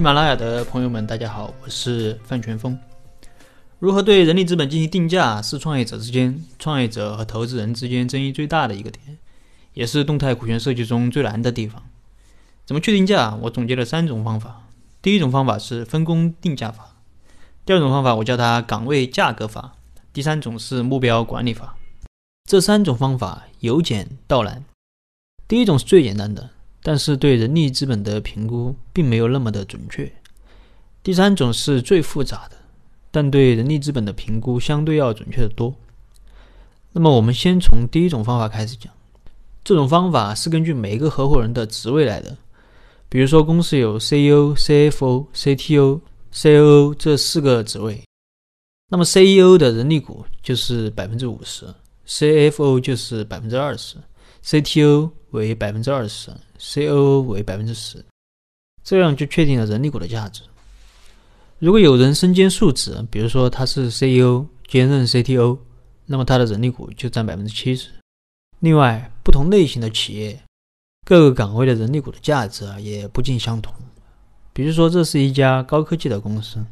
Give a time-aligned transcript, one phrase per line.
[0.00, 2.78] 喜马拉雅的朋友们，大家好，我是范全峰。
[3.78, 9.18] 如何对人力资本进行定价，是创业者之间、创业者和投资人之间争议最大的一个点，
[9.74, 11.82] 也是动态股权设计中最难的地方。
[12.64, 13.34] 怎么去定价？
[13.42, 14.62] 我总结了三种方法。
[15.02, 16.96] 第一种方法是分工定价法，
[17.66, 19.74] 第二种方法我叫它岗位价格法，
[20.14, 21.76] 第三种是目标管理法。
[22.48, 24.64] 这三种方法由简到难。
[25.46, 26.48] 第一种是最简单的。
[26.82, 30.10] 但是对人力资本的评估并没有那么的准确。
[31.02, 32.56] 第三种是最复杂的，
[33.10, 35.74] 但对人力资本的评估相对要准确的多。
[36.92, 38.92] 那么我们先从第一种方法开始讲。
[39.62, 42.36] 这种方法是根据每一个合伙人的职位来的。
[43.08, 46.00] 比如说公司有 CEO、CFO、CTO、
[46.32, 48.02] COO 这四个职位，
[48.88, 51.66] 那么 CEO 的人力股就是百分之五十
[52.06, 53.96] ，CFO 就是百分之二十
[54.44, 56.30] ，CTO 为百分之二十。
[56.58, 58.04] COO 为百分之十，
[58.84, 60.42] 这样就确定了人力股的价值。
[61.58, 65.58] 如果有人身兼数职，比如说他是 CEO 兼任 CTO，
[66.04, 67.88] 那么他的人力股就占百分之七十。
[68.58, 70.38] 另外，不同类型的企业，
[71.06, 73.74] 各个岗位的人力股的价值啊也不尽相同。
[74.52, 76.62] 比如说，这是一家高科技的公司，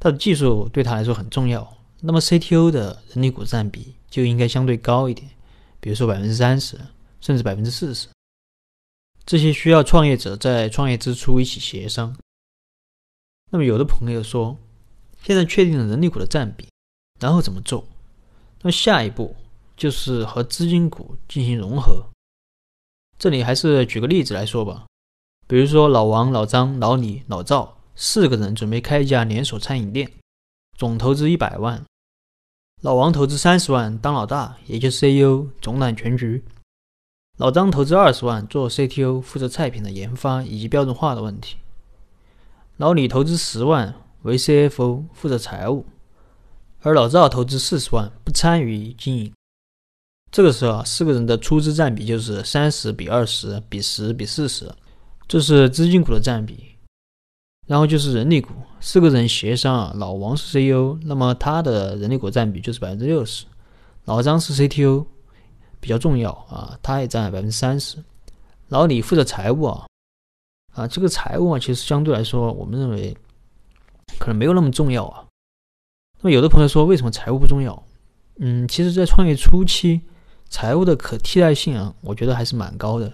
[0.00, 5.28] 它的技术对他来说很重要，那么 CTO 的人力股占比就应该相对高一点，
[5.80, 6.78] 比如说百分之三十，
[7.20, 8.08] 甚至百分之四十。
[9.26, 12.16] 这些需要创业者在创业之初一起协商。
[13.50, 14.56] 那么，有的朋友说，
[15.22, 16.68] 现在确定了人力股的占比，
[17.20, 17.86] 然后怎么做？
[18.60, 19.36] 那么下一步
[19.76, 22.04] 就是和资金股进行融合。
[23.18, 24.86] 这里还是举个例子来说吧，
[25.46, 30.10] 比如说老王、老张、老李、老赵四个人准备开一家连锁餐饮店，
[30.76, 31.84] 总投资一百万，
[32.82, 36.44] 老王投资三十万当老大，也就是 CEO 总揽全局。
[37.38, 41.56] 老张投资二十万做 CTO，负责菜品的研发以及标准化的问题。
[42.78, 45.86] 老李投资十万为 CFO，负责财务。
[46.80, 49.32] 而老赵投资四十万，不参与经营。
[50.32, 54.68] 这个时候啊，四个人的出资占比就是三十比二十比十比四十，
[55.28, 56.74] 这是资金股的占比。
[57.68, 63.46] 然后就是人力股，四个人协商啊，老王是 CEO，那么他的人力股占比就是百分之六十。
[64.06, 65.06] 老张是 CTO。
[65.80, 68.02] 比较重要啊，他也占了百分之三十。
[68.68, 69.86] 然后你负责财务啊，
[70.74, 73.16] 啊，这个财务啊，其实相对来说，我们认为
[74.18, 75.26] 可能没有那么重要啊。
[76.20, 77.82] 那么有的朋友说，为什么财务不重要？
[78.40, 80.02] 嗯，其实，在创业初期，
[80.48, 83.12] 财务的可替代性啊，我觉得还是蛮高的。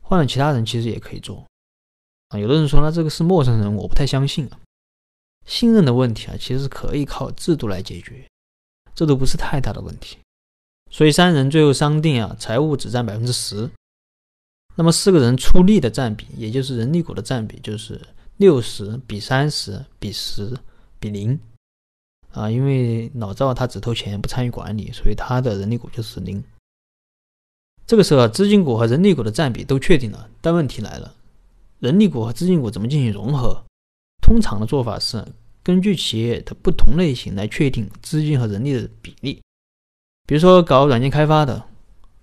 [0.00, 1.44] 换了其他人，其实也可以做
[2.28, 2.38] 啊。
[2.38, 4.58] 有的人说，那这个是陌生人，我不太相信啊。
[5.46, 8.26] 信任的问题啊，其实可以靠制度来解决，
[8.94, 10.18] 这都不是太大的问题。
[10.90, 13.70] 所以三人最后商定啊，财务只占百分之十，
[14.74, 18.00] 那么四个人出力的占比，也就是人力股的占比，就是
[18.38, 20.58] 六十比三十比十
[20.98, 21.38] 比零
[22.32, 22.50] 啊。
[22.50, 26.42] 因为老赵他只投钱不参与管理，所以他的人力股就是零。
[27.86, 31.14] 这个时候，资金股和人力股的占比都确定了，但问题来了，
[31.78, 33.64] 人力股和资金股怎么进行融合？
[34.20, 35.24] 通常的做法是
[35.62, 39.40] 根据企业的不同类型来确定资金和人力的比例。
[40.30, 41.60] 比如说搞软件开发的，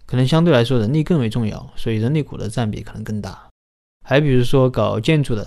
[0.05, 3.49] 可能相对来说人力更为重要，所以人力股的占比可能更大。
[4.05, 5.43] 还比如说搞建筑的，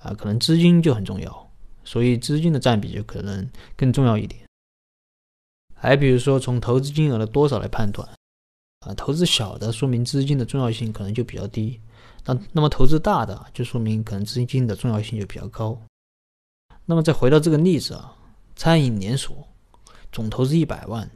[0.00, 1.50] 啊，可能资金就很重要，
[1.84, 4.42] 所以资金的占比就可能更重要一点。
[5.76, 8.08] 还比如说从投资金额的多少来判断，
[8.80, 11.80] 啊，投资小的说明资金的重要性可能就比较低，
[12.24, 15.80] 那那么投资大的就说明可能资金的重要性就比较高。
[16.84, 18.12] 那么再回到这个例子啊，
[18.56, 19.46] 餐饮连锁
[20.10, 21.08] 总投资一百万。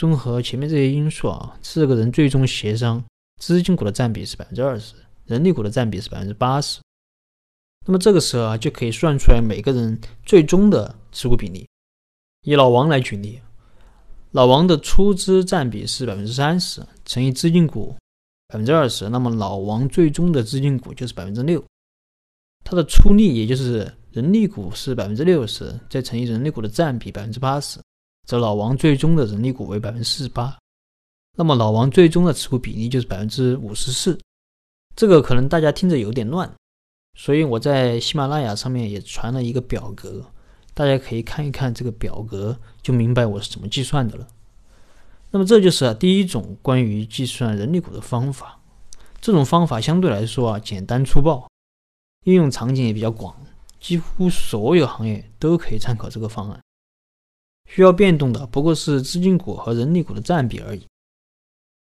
[0.00, 3.04] 综合前面这些因素啊，四个人最终协商，
[3.38, 4.94] 资金股的占比是百分之二十，
[5.26, 6.80] 人力股的占比是百分之八十。
[7.84, 11.68] 那么这个时候啊，就可以算出来每个人最终的持股比例。
[12.44, 13.38] 以老王来举例，
[14.30, 17.94] 老王的出资占比是百分之三十，乘以资金股
[18.48, 21.62] 百分之二十，那么老王最终的资金股就是百分之六。
[22.64, 27.78] 他的出力也就是人力股是百分之六十，再乘以人力股的占比百分之八十。
[28.30, 30.56] 则老王最终的人力股为百分之四十八，
[31.36, 34.16] 那么老王最终的持股比例就是百分之五十四。
[34.94, 36.48] 这个可能大家听着有点乱，
[37.18, 40.24] 所以我在喜马拉雅上面也传了一个表格，
[40.74, 44.28] 大家可以看一看这个表格，就明白我是怎么计算的了。
[45.32, 48.60] 那么这就是第一种关于计算人力股的方法，
[49.20, 51.50] 这种方法相对来说啊简单粗暴，
[52.26, 53.34] 应用场景也比较广，
[53.80, 56.60] 几乎所有行业都可以参考这个方案。
[57.72, 60.82] 需要变动的不过是资金股和人力股的占比而已。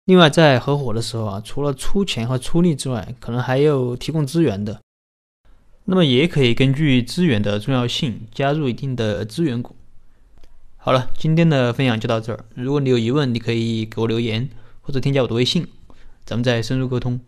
[0.03, 4.81] 另外，在合伙的时候啊，除了出钱和出力之外，可能还有提供资源的。
[5.85, 9.73] 那么也可以根据资源的重要性加入一定的资源股。
[10.75, 12.43] 好了，今天的分享就到这儿。
[12.55, 14.49] 如果你有疑问，你可以给我留言
[14.81, 15.65] 或者添加我的微信，
[16.25, 17.21] 咱们再深入沟通。